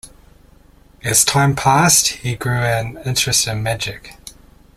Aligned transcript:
As 1.03 1.23
time 1.23 1.55
passed, 1.55 2.07
he 2.07 2.33
grew 2.35 2.57
an 2.57 2.97
interest 3.05 3.45
in 3.45 3.61
magic. 3.61 4.15